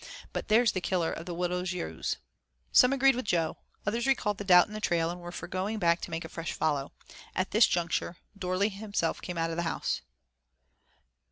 [0.33, 2.17] But there's the killer of the Widder's yowes."
[2.71, 5.77] Some agreed with Jo, others recalled the doubt in the trail and were for going
[5.77, 6.91] back to make a fresh follow.
[7.35, 10.01] At this juncture, Dorley himself came out of the house.